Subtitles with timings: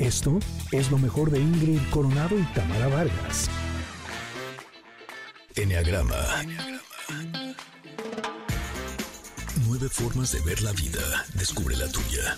[0.00, 0.38] Esto
[0.72, 3.50] es lo mejor de Ingrid Coronado y Tamara Vargas.
[5.54, 6.16] Enneagrama.
[9.66, 11.26] Nueve formas de ver la vida.
[11.34, 12.34] Descubre la tuya.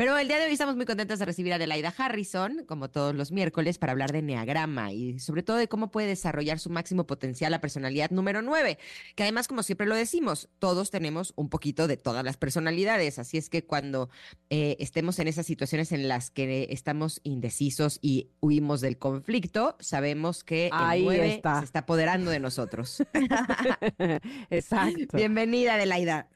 [0.00, 3.14] Pero el día de hoy estamos muy contentos de recibir a Adelaida Harrison, como todos
[3.14, 7.06] los miércoles, para hablar de Neagrama y sobre todo de cómo puede desarrollar su máximo
[7.06, 8.78] potencial la personalidad número 9,
[9.14, 13.36] que además, como siempre lo decimos, todos tenemos un poquito de todas las personalidades, así
[13.36, 14.08] es que cuando
[14.48, 20.44] eh, estemos en esas situaciones en las que estamos indecisos y huimos del conflicto, sabemos
[20.44, 23.02] que el 9 se está apoderando de nosotros.
[24.48, 25.18] Exacto.
[25.18, 26.26] Bienvenida, Adelaida.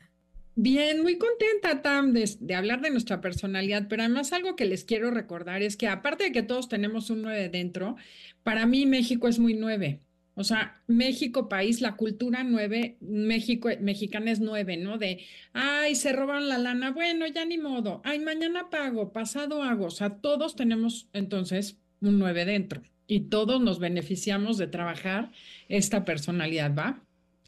[0.56, 5.10] Bien, muy contenta, Tam, de, hablar de nuestra personalidad, pero además algo que les quiero
[5.10, 7.96] recordar es que aparte de que todos tenemos un nueve dentro,
[8.44, 10.00] para mí México es muy nueve.
[10.36, 14.96] O sea, México, país, la cultura nueve, México, mexicana es nueve, ¿no?
[14.96, 19.86] De, ay, se roban la lana, bueno, ya ni modo, ay, mañana pago, pasado hago.
[19.86, 25.32] O sea, todos tenemos entonces un nueve dentro y todos nos beneficiamos de trabajar
[25.68, 27.04] esta personalidad, ¿va?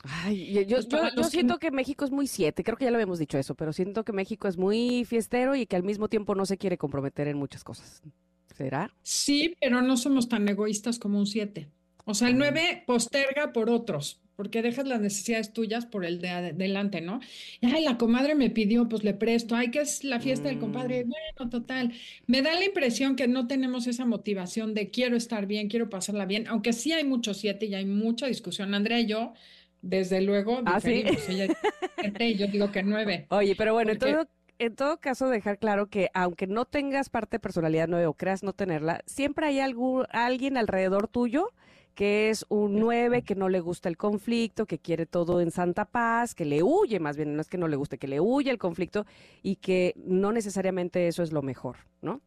[0.09, 3.39] Ay, yo, yo, siento que México es muy siete, creo que ya lo habíamos dicho
[3.39, 6.59] eso, pero siento que México es muy fiestero y que al mismo tiempo no se
[6.59, 8.03] quiere comprometer en muchas cosas.
[8.57, 8.95] ¿Será?
[9.03, 11.69] Sí, pero no somos tan egoístas como un siete.
[12.05, 12.39] O sea, el ah.
[12.39, 17.21] nueve posterga por otros, porque dejas las necesidades tuyas por el de adelante, ¿no?
[17.63, 19.57] Ay, la comadre me pidió, pues le presto.
[19.57, 21.05] Ay, que es la fiesta del compadre.
[21.05, 21.09] Mm.
[21.09, 21.93] Bueno, total.
[22.27, 26.27] Me da la impresión que no tenemos esa motivación de quiero estar bien, quiero pasarla
[26.27, 28.73] bien, aunque sí hay mucho siete y hay mucha discusión.
[28.75, 29.33] Andrea y yo
[29.83, 31.05] desde luego, ¿Ah, ¿sí?
[32.37, 33.27] yo digo que nueve.
[33.31, 37.37] Oye, pero bueno, en, todo, en todo caso, dejar claro que aunque no tengas parte
[37.37, 41.53] de personalidad nueve o creas no tenerla, siempre hay algún, alguien alrededor tuyo
[41.97, 45.87] que es un nueve, que no le gusta el conflicto, que quiere todo en santa
[45.87, 48.51] paz, que le huye, más bien, no es que no le guste, que le huye
[48.51, 49.07] el conflicto
[49.43, 52.21] y que no necesariamente eso es lo mejor, ¿no?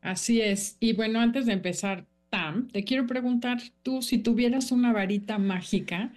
[0.00, 0.76] Así es.
[0.78, 6.12] Y bueno, antes de empezar, Tam, te quiero preguntar tú, si tuvieras una varita mágica,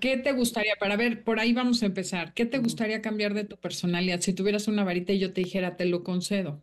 [0.00, 0.74] ¿qué te gustaría?
[0.80, 2.34] Para ver, por ahí vamos a empezar.
[2.34, 4.20] ¿Qué te gustaría cambiar de tu personalidad?
[4.20, 6.60] Si tuvieras una varita y yo te dijera, te lo concedo,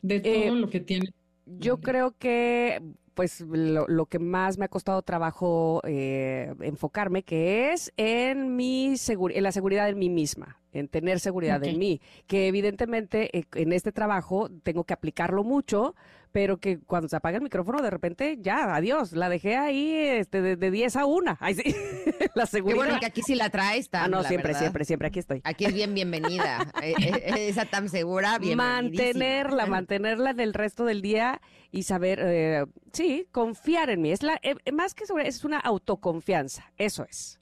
[0.00, 1.10] de eh, todo lo que tienes.
[1.44, 2.80] Yo creo que,
[3.14, 9.42] pues, lo, que más me ha costado trabajo eh, enfocarme, que es en, mi en
[9.42, 13.92] la seguridad en mí misma en tener seguridad en mí, que evidentemente eh, en este
[13.92, 15.94] trabajo tengo que aplicarlo mucho,
[16.32, 20.40] pero que cuando se apaga el micrófono, de repente, ya, adiós, la dejé ahí este,
[20.56, 21.38] de, 10 a 1.
[21.40, 21.62] Ay, sí,
[22.34, 22.74] la seguridad.
[22.74, 25.40] Qué bueno que aquí sí la traes, Tam, Ah, no, siempre, siempre, siempre, aquí estoy.
[25.44, 26.66] Aquí es bien bienvenida.
[26.82, 32.64] Eh, eh, esa tan segura, bien Mantenerla, mantenerla del resto del día y saber, eh,
[32.92, 34.12] sí, confiar en mí.
[34.12, 34.40] Es la,
[34.72, 37.39] más que sobre, es una autoconfianza, eso es.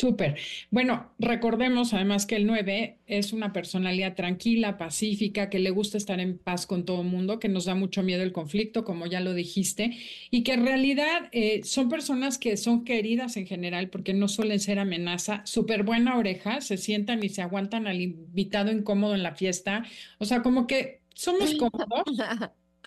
[0.00, 0.38] Súper.
[0.70, 6.20] Bueno, recordemos además que el 9 es una personalidad tranquila, pacífica, que le gusta estar
[6.20, 9.20] en paz con todo el mundo, que nos da mucho miedo el conflicto, como ya
[9.20, 9.98] lo dijiste,
[10.30, 14.58] y que en realidad eh, son personas que son queridas en general porque no suelen
[14.58, 15.42] ser amenaza.
[15.44, 19.84] Súper buena oreja, se sientan y se aguantan al invitado incómodo en la fiesta.
[20.16, 22.16] O sea, como que somos cómodos.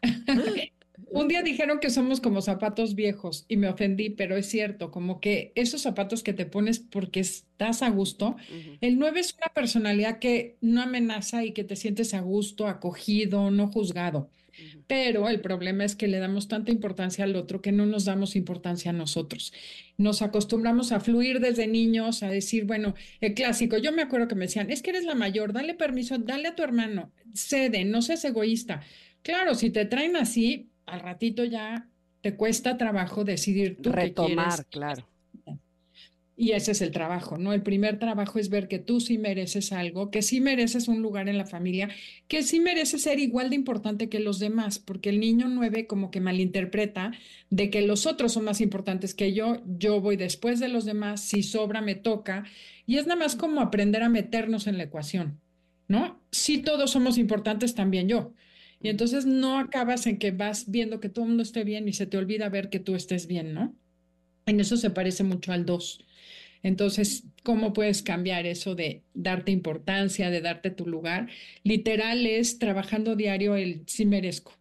[1.08, 5.20] Un día dijeron que somos como zapatos viejos y me ofendí, pero es cierto, como
[5.20, 8.36] que esos zapatos que te pones porque estás a gusto.
[8.80, 13.50] El 9 es una personalidad que no amenaza y que te sientes a gusto, acogido,
[13.50, 14.30] no juzgado.
[14.86, 18.36] Pero el problema es que le damos tanta importancia al otro que no nos damos
[18.36, 19.52] importancia a nosotros.
[19.98, 24.36] Nos acostumbramos a fluir desde niños, a decir, bueno, el clásico, yo me acuerdo que
[24.36, 28.03] me decían, es que eres la mayor, dale permiso, dale a tu hermano, cede, no
[28.03, 28.84] seas egoísta.
[29.24, 31.88] Claro, si te traen así, al ratito ya
[32.22, 35.08] te cuesta trabajo decidir tú Retomar, claro.
[36.36, 37.54] Y ese es el trabajo, ¿no?
[37.54, 41.30] El primer trabajo es ver que tú sí mereces algo, que sí mereces un lugar
[41.30, 41.90] en la familia,
[42.28, 46.10] que sí mereces ser igual de importante que los demás, porque el niño nueve como
[46.10, 47.12] que malinterpreta
[47.52, 51.22] de que los otros son más importantes que yo, yo voy después de los demás,
[51.22, 52.46] si sobra me toca,
[52.88, 55.40] y es nada más como aprender a meternos en la ecuación,
[55.88, 56.20] ¿no?
[56.32, 58.34] Si todos somos importantes, también yo.
[58.84, 61.94] Y entonces no acabas en que vas viendo que todo el mundo esté bien y
[61.94, 63.74] se te olvida ver que tú estés bien, ¿no?
[64.46, 66.06] En eso se parece mucho al 2.
[66.64, 71.30] Entonces, ¿cómo puedes cambiar eso de darte importancia, de darte tu lugar?
[71.64, 74.53] Literal es trabajando diario el sí merezco.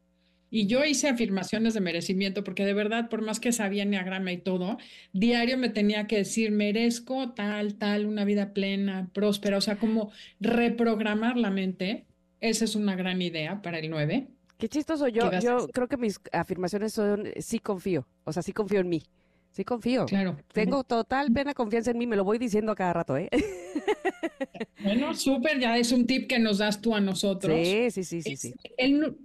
[0.51, 4.39] Y yo hice afirmaciones de merecimiento porque de verdad, por más que sabía neagrama y
[4.39, 4.79] todo,
[5.13, 10.13] diario me tenía que decir, merezco tal, tal, una vida plena, próspera, o sea, como
[10.39, 12.07] reprogramar la mente
[12.43, 14.29] esa es una gran idea para el 9.
[14.59, 15.09] Qué chistoso.
[15.09, 18.07] Yo, yo creo que mis afirmaciones son sí confío.
[18.25, 19.03] O sea, sí confío en mí.
[19.51, 20.07] Sí confío.
[20.07, 20.37] Claro.
[20.53, 23.29] Tengo total plena confianza en mí, me lo voy diciendo a cada rato, ¿eh?
[24.83, 27.57] Bueno, súper, ya es un tip que nos das tú a nosotros.
[27.57, 28.37] Sí, sí, sí, sí.
[28.37, 28.55] sí.
[28.77, 29.17] El,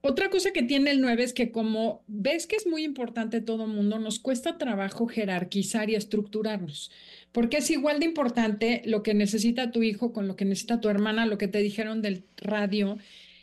[0.00, 3.66] Otra cosa que tiene el 9 es que como ves que es muy importante todo
[3.66, 6.90] mundo, nos cuesta trabajo jerarquizar y estructurarnos,
[7.32, 10.88] porque es igual de importante lo que necesita tu hijo con lo que necesita tu
[10.88, 12.98] hermana, lo que te dijeron del radio.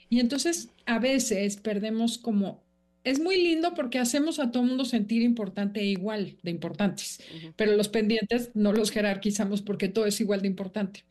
[0.10, 2.64] Y entonces a veces perdemos como,
[3.04, 7.22] es muy lindo porque hacemos a todo mundo sentir importante e igual de importantes,
[7.56, 11.04] pero los pendientes no los jerarquizamos porque todo es igual de importante.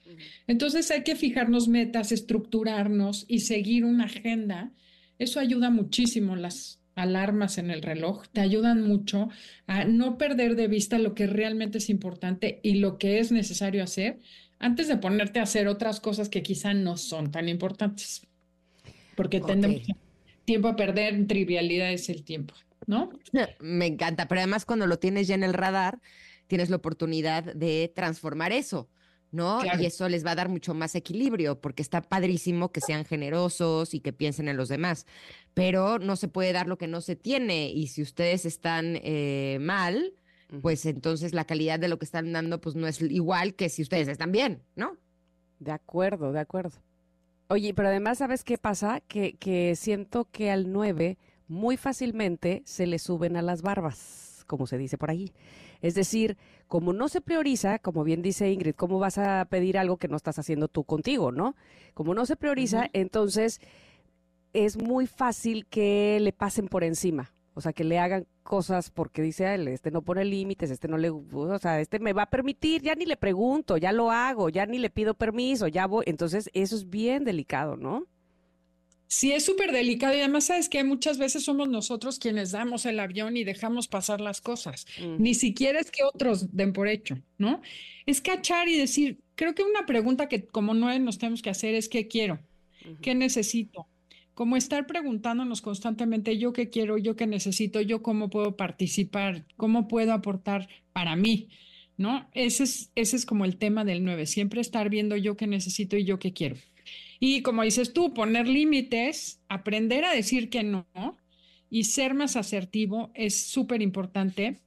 [0.47, 4.73] Entonces hay que fijarnos metas, estructurarnos y seguir una agenda
[5.19, 9.29] eso ayuda muchísimo, las alarmas en el reloj te ayudan mucho
[9.67, 13.83] a no perder de vista lo que realmente es importante y lo que es necesario
[13.83, 14.21] hacer
[14.59, 18.27] antes de ponerte a hacer otras cosas que quizá no son tan importantes.
[19.17, 19.83] Porque tenemos
[20.45, 22.55] tiempo a perder, en trivialidades el tiempo,
[22.87, 23.11] ¿no?
[23.61, 26.01] Me encanta, pero además cuando lo tienes ya en el radar,
[26.47, 28.89] tienes la oportunidad de transformar eso.
[29.35, 29.61] ¿No?
[29.65, 33.93] Y eso les va a dar mucho más equilibrio, porque está padrísimo que sean generosos
[33.93, 35.07] y que piensen en los demás,
[35.55, 39.59] pero no se puede dar lo que no se tiene, y si ustedes están eh,
[39.61, 40.15] mal,
[40.63, 43.83] pues entonces la calidad de lo que están dando, pues no es igual que si
[43.83, 44.97] ustedes están bien, ¿no?
[45.59, 46.79] De acuerdo, de acuerdo.
[47.49, 49.01] Oye, pero además, ¿sabes qué pasa?
[49.01, 54.67] Que, que siento que al 9 muy fácilmente se le suben a las barbas, como
[54.67, 55.33] se dice por ahí.
[55.81, 56.37] Es decir,
[56.69, 60.17] como no se prioriza, como bien dice Ingrid, ¿cómo vas a pedir algo que no
[60.17, 61.55] estás haciendo tú contigo, no?
[61.95, 63.61] Como no se prioriza, entonces
[64.53, 67.33] es muy fácil que le pasen por encima.
[67.55, 70.99] O sea, que le hagan cosas porque dice él, este no pone límites, este no
[70.99, 74.49] le, o sea, este me va a permitir, ya ni le pregunto, ya lo hago,
[74.49, 76.05] ya ni le pido permiso, ya voy.
[76.09, 78.07] Entonces, eso es bien delicado, ¿no?
[79.07, 82.99] Sí, es súper delicado y además sabes que muchas veces somos nosotros quienes damos el
[82.99, 84.87] avión y dejamos pasar las cosas.
[85.19, 87.61] Ni siquiera es que otros den por hecho, ¿no?
[88.07, 91.75] Es cachar y decir, creo que una pregunta que como no nos tenemos que hacer
[91.75, 92.41] es ¿qué quiero?
[93.01, 93.87] ¿Qué necesito?
[94.35, 99.87] Como estar preguntándonos constantemente yo qué quiero, yo qué necesito, yo cómo puedo participar, cómo
[99.87, 101.49] puedo aportar para mí,
[101.97, 102.29] ¿no?
[102.33, 105.97] Ese es, ese es como el tema del 9, siempre estar viendo yo qué necesito
[105.97, 106.57] y yo qué quiero.
[107.27, 110.87] Y como dices tú, poner límites, aprender a decir que no
[111.71, 114.61] y ser más asertivo es súper importante.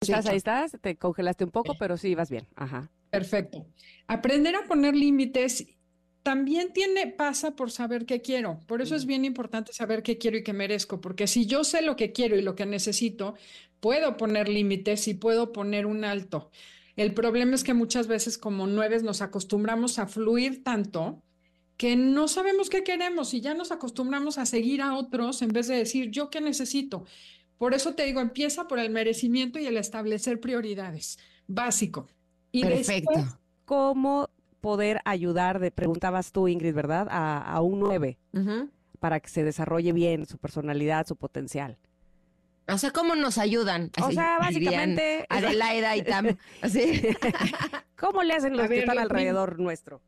[0.00, 0.38] ¿Estás ahí?
[0.38, 0.76] ¿Estás?
[0.80, 2.48] Te congelaste un poco, pero sí, vas bien.
[2.56, 2.90] Ajá.
[3.10, 3.64] Perfecto.
[4.08, 5.64] Aprender a poner límites
[6.24, 8.58] también tiene, pasa por saber qué quiero.
[8.66, 11.80] Por eso es bien importante saber qué quiero y qué merezco, porque si yo sé
[11.82, 13.36] lo que quiero y lo que necesito,
[13.78, 16.50] puedo poner límites y puedo poner un alto.
[17.00, 21.22] El problema es que muchas veces como nueves nos acostumbramos a fluir tanto
[21.78, 25.66] que no sabemos qué queremos y ya nos acostumbramos a seguir a otros en vez
[25.66, 27.06] de decir yo qué necesito.
[27.56, 31.18] Por eso te digo, empieza por el merecimiento y el establecer prioridades.
[31.46, 32.06] Básico.
[32.52, 33.38] Y Perfecto.
[33.64, 34.28] ¿Cómo
[34.60, 37.08] poder ayudar, de, preguntabas tú, Ingrid, ¿verdad?
[37.10, 38.18] A, un nueve
[38.98, 41.78] para que se desarrolle bien su personalidad, su potencial.
[42.72, 43.90] O sea, ¿cómo nos ayudan?
[44.02, 45.26] o sea, básicamente.
[45.28, 46.36] Adelaida y Tam.
[46.62, 47.02] Así.
[47.96, 50.00] ¿Cómo le hacen los que están alrededor nuestro?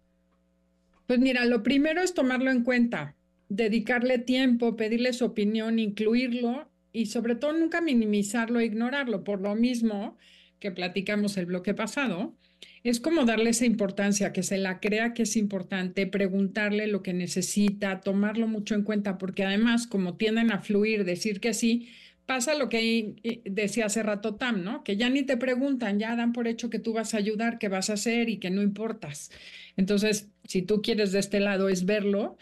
[1.07, 3.17] Pues mira, lo primero es tomarlo en cuenta,
[3.49, 9.25] dedicarle tiempo, pedirle su opinión, incluirlo y sobre todo nunca minimizarlo e ignorarlo.
[9.25, 10.17] Por lo mismo
[10.59, 12.35] que platicamos el bloque pasado,
[12.85, 17.13] es como darle esa importancia, que se la crea que es importante, preguntarle lo que
[17.13, 21.89] necesita, tomarlo mucho en cuenta, porque además, como tienden a fluir, decir que sí,
[22.27, 24.85] pasa lo que decía hace rato Tam, ¿no?
[24.85, 27.69] Que ya ni te preguntan, ya dan por hecho que tú vas a ayudar, que
[27.69, 29.31] vas a hacer y que no importas.
[29.77, 32.37] Entonces, si tú quieres de este lado es verlo.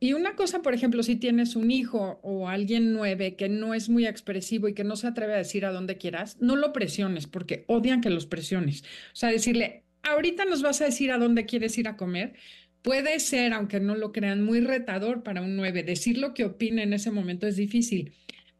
[0.00, 3.88] Y una cosa, por ejemplo, si tienes un hijo o alguien nueve que no es
[3.88, 7.28] muy expresivo y que no se atreve a decir a dónde quieras, no lo presiones
[7.28, 8.82] porque odian que los presiones.
[9.12, 12.34] O sea, decirle, ahorita nos vas a decir a dónde quieres ir a comer,
[12.82, 15.84] puede ser, aunque no lo crean, muy retador para un nueve.
[15.84, 18.12] Decir lo que opina en ese momento es difícil.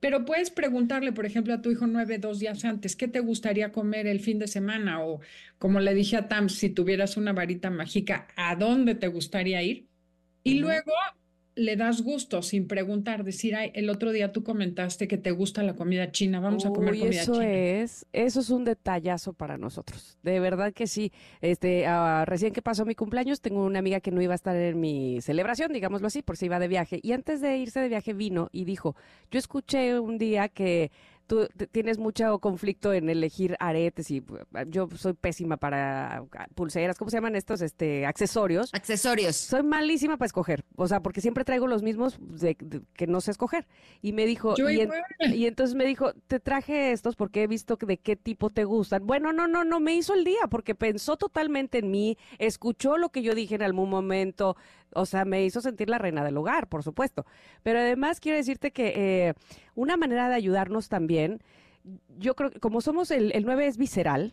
[0.02, 3.71] Pero puedes preguntarle, por ejemplo, a tu hijo nueve, dos días antes, ¿qué te gustaría
[3.71, 5.00] comer el fin de semana?
[5.00, 5.21] O
[5.59, 9.87] como le dije a Tam, si tuvieras una varita mágica, ¿a dónde te gustaría ir?
[10.42, 10.90] Y luego
[11.54, 15.62] le das gusto sin preguntar, decir, ay, el otro día tú comentaste que te gusta
[15.62, 17.52] la comida china, vamos a comer comida eso china.
[17.52, 21.12] Es, eso es un detallazo para nosotros, de verdad que sí.
[21.40, 24.56] Este, uh, recién que pasó mi cumpleaños, tengo una amiga que no iba a estar
[24.56, 27.88] en mi celebración, digámoslo así, por si iba de viaje, y antes de irse de
[27.88, 28.97] viaje vino y dijo,
[29.30, 30.90] yo escuché un día que
[31.33, 34.23] tú tienes mucho conflicto en elegir aretes y
[34.53, 38.69] ah, yo soy pésima para ah, pulseras, ¿cómo se llaman estos este accesorios?
[38.75, 39.37] Accesorios.
[39.37, 42.19] Soy malísima para escoger, o sea, porque siempre traigo los mismos
[42.95, 43.67] que no sé escoger.
[44.03, 44.87] Y me dijo, y,
[45.35, 49.07] y, entonces me dijo, te traje estos porque he visto de qué tipo te gustan.
[49.07, 53.09] Bueno, no, no, no, me hizo el día porque pensó totalmente en mí, escuchó lo
[53.09, 54.57] que yo dije en algún momento,
[54.95, 57.25] O sea, me hizo sentir la reina del hogar, por supuesto.
[57.62, 59.35] Pero además quiero decirte que eh,
[59.75, 61.43] una manera de ayudarnos también,
[62.19, 64.33] yo creo que como somos el, el 9 es visceral,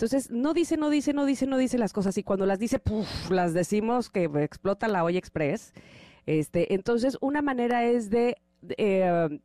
[0.00, 2.16] entonces, no dice, no dice, no dice, no dice las cosas.
[2.16, 5.74] Y cuando las dice, puf, las decimos que explota la olla express.
[6.24, 8.38] Este, entonces, una manera es de,
[8.78, 9.40] eh,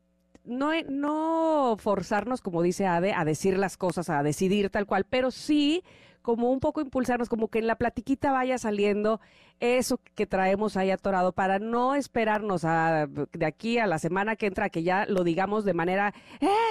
[0.46, 5.30] no, no forzarnos, como dice Ade, a decir las cosas, a decidir tal cual, pero
[5.30, 5.84] sí
[6.26, 9.22] como un poco impulsarnos, como que en la platiquita vaya saliendo
[9.60, 14.48] eso que traemos ahí atorado para no esperarnos a, de aquí a la semana que
[14.48, 16.16] entra que ya lo digamos de manera,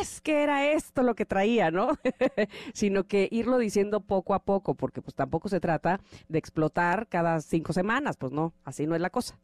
[0.02, 1.96] es que era esto lo que traía, ¿no?
[2.74, 7.40] Sino que irlo diciendo poco a poco, porque pues tampoco se trata de explotar cada
[7.40, 9.38] cinco semanas, pues no, así no es la cosa.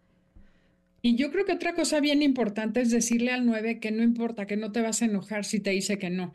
[1.03, 4.47] Y yo creo que otra cosa bien importante es decirle al 9 que no importa,
[4.47, 6.33] que no te vas a enojar si te dice que no.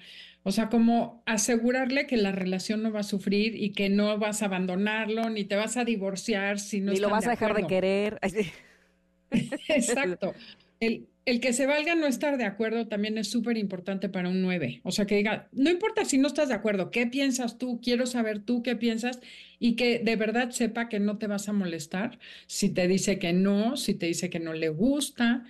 [0.47, 4.43] O sea, como asegurarle que la relación no va a sufrir y que no vas
[4.43, 7.65] a abandonarlo, ni te vas a divorciar si no Ni lo vas a dejar de
[7.65, 8.19] querer.
[9.69, 10.35] Exacto.
[10.79, 14.43] El, el que se valga no estar de acuerdo también es súper importante para un
[14.43, 14.81] 9.
[14.83, 17.81] O sea, que diga, no importa si no estás de acuerdo, ¿qué piensas tú?
[17.81, 19.19] Quiero saber tú qué piensas
[19.57, 23.33] y que de verdad sepa que no te vas a molestar si te dice que
[23.33, 25.43] no, si te dice que no le gusta,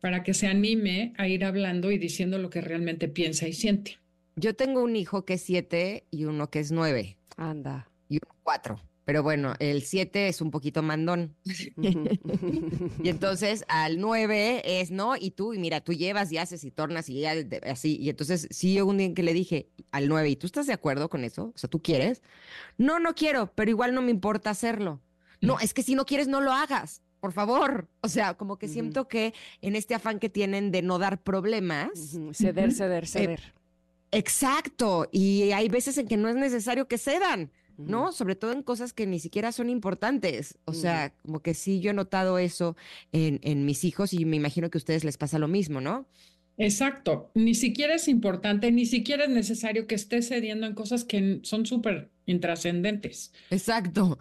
[0.00, 3.98] para que se anime a ir hablando y diciendo lo que realmente piensa y siente.
[4.36, 7.16] Yo tengo un hijo que es siete y uno que es nueve.
[7.36, 7.88] Anda.
[8.08, 8.80] Y uno cuatro.
[9.06, 11.36] Pero bueno, el 7 es un poquito mandón.
[13.02, 15.14] y entonces al 9 es, ¿no?
[15.16, 17.34] Y tú, y mira, tú llevas y haces y tornas y ya,
[17.70, 17.96] así.
[18.00, 20.72] Y entonces sí, yo un día que le dije al 9, ¿y tú estás de
[20.72, 21.52] acuerdo con eso?
[21.54, 22.20] O sea, ¿tú quieres?
[22.78, 25.00] No, no quiero, pero igual no me importa hacerlo.
[25.40, 27.00] No, es que si no quieres, no lo hagas.
[27.20, 27.88] Por favor.
[28.02, 31.90] O sea, como que siento que en este afán que tienen de no dar problemas.
[32.32, 33.54] Ceder, ceder, eh, ceder.
[34.18, 35.08] Exacto.
[35.12, 37.50] Y hay veces en que no es necesario que cedan.
[37.78, 38.10] ¿no?
[38.10, 40.58] Sobre todo en cosas que ni siquiera son importantes.
[40.64, 42.74] O sea, como que sí, yo he notado eso
[43.12, 46.08] en, en mis hijos y me imagino que a ustedes les pasa lo mismo, ¿no?
[46.58, 51.40] Exacto, ni siquiera es importante, ni siquiera es necesario que estés cediendo en cosas que
[51.42, 53.32] son súper intrascendentes.
[53.50, 54.18] Exacto.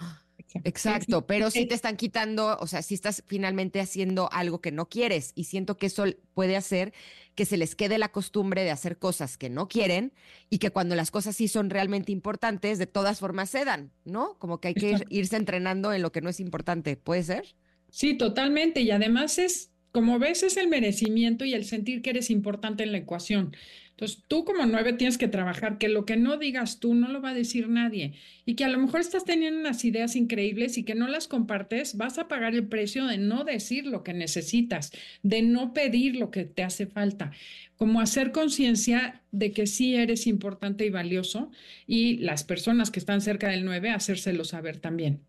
[0.63, 4.87] Exacto, pero si te están quitando, o sea, si estás finalmente haciendo algo que no
[4.87, 6.93] quieres y siento que eso puede hacer
[7.35, 10.13] que se les quede la costumbre de hacer cosas que no quieren
[10.49, 14.37] y que cuando las cosas sí son realmente importantes, de todas formas se dan, ¿no?
[14.39, 17.55] Como que hay que irse entrenando en lo que no es importante, ¿puede ser?
[17.89, 18.81] Sí, totalmente.
[18.81, 22.91] Y además es, como ves, es el merecimiento y el sentir que eres importante en
[22.91, 23.55] la ecuación.
[23.91, 27.21] Entonces, tú como nueve tienes que trabajar que lo que no digas tú no lo
[27.21, 28.11] va a decir nadie
[28.45, 31.95] y que a lo mejor estás teniendo unas ideas increíbles y que no las compartes,
[31.95, 34.91] vas a pagar el precio de no decir lo que necesitas,
[35.23, 37.31] de no pedir lo que te hace falta,
[37.77, 41.51] como hacer conciencia de que sí eres importante y valioso
[41.87, 45.21] y las personas que están cerca del nueve, hacérselo saber también.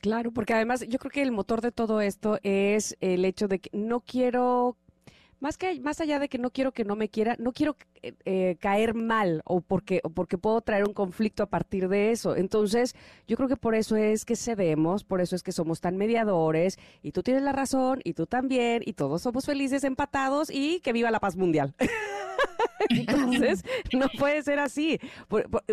[0.00, 3.58] Claro, porque además yo creo que el motor de todo esto es el hecho de
[3.58, 4.76] que no quiero
[5.40, 8.14] más que más allá de que no quiero que no me quiera, no quiero eh,
[8.24, 12.36] eh, caer mal o porque, o porque puedo traer un conflicto a partir de eso.
[12.36, 12.94] Entonces,
[13.26, 16.78] yo creo que por eso es que cedemos, por eso es que somos tan mediadores
[17.02, 20.92] y tú tienes la razón y tú también y todos somos felices, empatados y que
[20.92, 21.74] viva la paz mundial.
[22.88, 24.98] Entonces, no puede ser así.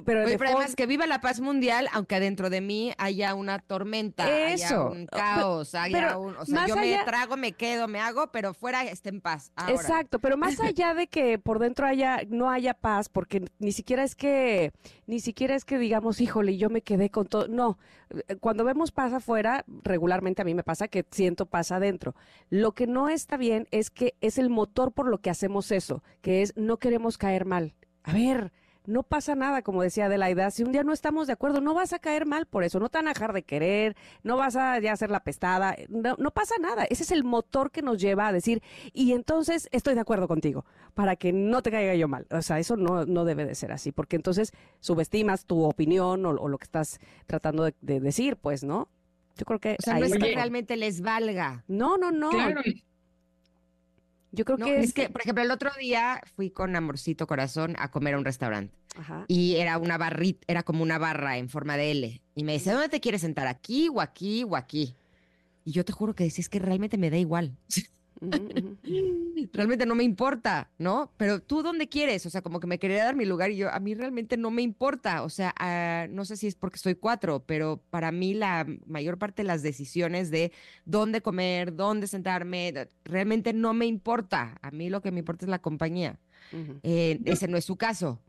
[0.05, 4.81] pero, además, que viva la paz mundial, aunque adentro de mí haya una tormenta, haya
[4.81, 6.35] un caos, haya un.
[6.37, 9.51] O sea, yo me trago, me quedo, me hago, pero fuera esté en paz.
[9.67, 14.03] Exacto, pero más allá de que por dentro haya, no haya paz, porque ni siquiera
[14.03, 14.71] es que,
[15.07, 17.47] ni siquiera es que digamos, híjole, yo me quedé con todo.
[17.47, 17.77] No,
[18.39, 22.15] cuando vemos paz afuera, regularmente a mí me pasa que siento paz adentro.
[22.49, 26.03] Lo que no está bien es que es el motor por lo que hacemos eso,
[26.21, 27.73] que es no queremos caer mal.
[28.03, 28.51] A ver,
[28.87, 31.93] no pasa nada, como decía Adelaida, si un día no estamos de acuerdo, no vas
[31.93, 34.79] a caer mal por eso, no te van a dejar de querer, no vas a
[34.79, 38.27] ya hacer la pestada, no, no, pasa nada, ese es el motor que nos lleva
[38.27, 38.61] a decir,
[38.93, 42.59] y entonces estoy de acuerdo contigo, para que no te caiga yo mal, o sea,
[42.59, 46.65] eso no, no debe de ser así, porque entonces subestimas tu opinión o, lo que
[46.65, 48.87] estás tratando de, decir, pues, ¿no?
[49.37, 49.75] Yo creo que...
[49.79, 51.65] O sea, no es que realmente les valga.
[51.67, 52.29] No, no, no.
[52.29, 52.61] Claro.
[54.35, 57.89] Yo creo que es, que, por ejemplo, el otro día fui con Amorcito Corazón a
[57.89, 58.75] comer a un restaurante.
[59.27, 62.21] Y era una barrita, era como una barra en forma de L.
[62.35, 63.47] Y me dice, ¿dónde te quieres sentar?
[63.47, 64.95] ¿Aquí o aquí o aquí?
[65.65, 67.57] Y yo te juro que decía, es que realmente me da igual.
[69.53, 71.11] realmente no me importa, ¿no?
[71.17, 73.69] Pero tú dónde quieres, o sea, como que me quería dar mi lugar y yo,
[73.69, 76.95] a mí realmente no me importa, o sea, ah, no sé si es porque soy
[76.95, 80.51] cuatro, pero para mí la mayor parte de las decisiones de
[80.85, 85.49] dónde comer, dónde sentarme, realmente no me importa, a mí lo que me importa es
[85.49, 86.19] la compañía.
[86.83, 88.21] Eh, ese no es su caso.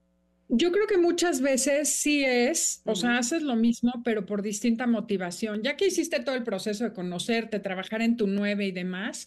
[0.48, 4.86] Yo creo que muchas veces sí es, o sea, haces lo mismo, pero por distinta
[4.86, 5.62] motivación.
[5.62, 9.26] Ya que hiciste todo el proceso de conocerte, trabajar en tu nueve y demás,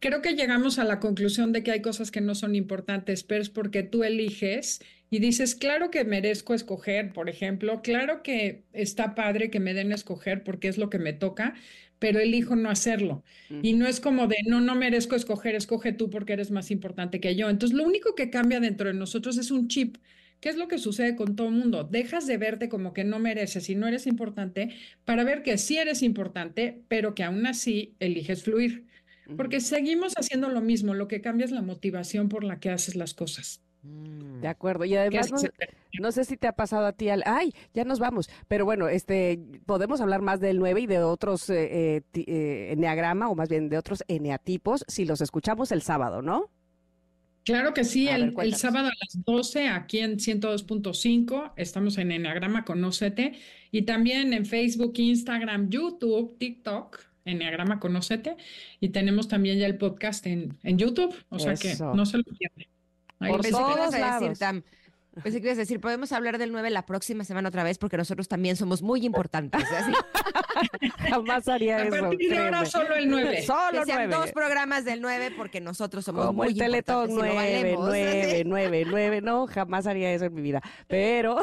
[0.00, 3.42] creo que llegamos a la conclusión de que hay cosas que no son importantes, pero
[3.42, 4.80] es porque tú eliges
[5.10, 9.92] y dices, claro que merezco escoger, por ejemplo, claro que está padre que me den
[9.92, 11.54] a escoger porque es lo que me toca,
[11.98, 13.24] pero elijo no hacerlo.
[13.62, 17.20] Y no es como de, no, no merezco escoger, escoge tú porque eres más importante
[17.20, 17.50] que yo.
[17.50, 19.98] Entonces, lo único que cambia dentro de nosotros es un chip.
[20.40, 21.84] ¿Qué es lo que sucede con todo el mundo?
[21.84, 24.70] Dejas de verte como que no mereces y no eres importante
[25.04, 28.86] para ver que sí eres importante, pero que aún así eliges fluir.
[29.36, 32.96] Porque seguimos haciendo lo mismo, lo que cambia es la motivación por la que haces
[32.96, 33.62] las cosas.
[33.82, 34.84] De acuerdo.
[34.84, 35.30] Y además,
[35.98, 38.28] no, sé si te ha pasado a ti, al, ay, ya nos vamos.
[38.48, 43.28] Pero bueno, este, podemos hablar más del 9 y de otros eh, eh, eh, eneagrama,
[43.28, 46.50] o más bien de otros eneatipos, si los escuchamos el sábado, ¿no?
[47.44, 53.32] Claro que sí, el, sábado a las 12 aquí en 102.5 estamos en Enneagrama Conócete
[53.72, 58.36] y también en Facebook, Instagram, YouTube, TikTok, Enneagrama Conócete
[58.80, 62.24] y tenemos también ya el podcast en, en YouTube, o sea que no se lo
[62.24, 62.66] pierdan.
[63.18, 64.38] Por todos lados.
[65.14, 68.28] Pues si quieres decir, podemos hablar del 9 la próxima semana otra vez porque nosotros
[68.28, 69.62] también somos muy importantes.
[69.62, 69.92] ¿eh?
[71.10, 71.96] Jamás haría eso.
[71.96, 73.42] A partir de ahora solo el 9.
[73.42, 77.74] Solo que sean dos programas del 9 porque nosotros somos Como muy el Teletón 9,
[77.76, 79.20] 9, 9, 9.
[79.20, 80.62] No, jamás haría eso en mi vida.
[80.86, 81.42] Pero.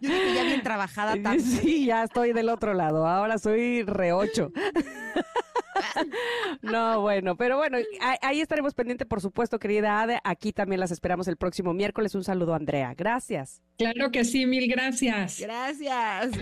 [0.00, 1.42] Yo que ya bien trabajada tanto.
[1.42, 3.06] Sí, ya estoy del otro lado.
[3.08, 4.52] Ahora soy re 8.
[6.62, 7.78] No, bueno, pero bueno,
[8.22, 10.20] ahí estaremos pendientes, por supuesto, querida Ade.
[10.24, 12.14] Aquí también las esperamos el próximo miércoles.
[12.14, 12.94] Un saludo, Andrea.
[12.96, 13.62] Gracias.
[13.76, 15.40] Claro que sí, mil gracias.
[15.40, 16.32] Gracias.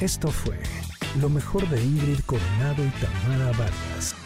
[0.00, 0.58] Esto fue
[1.20, 4.25] lo mejor de Ingrid Coronado y Tamara Vargas.